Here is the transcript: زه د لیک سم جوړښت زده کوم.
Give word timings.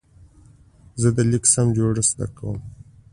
زه 1.01 1.09
د 1.17 1.19
لیک 1.31 1.45
سم 1.53 1.67
جوړښت 1.77 2.09
زده 2.13 2.27
کوم. 2.37 2.57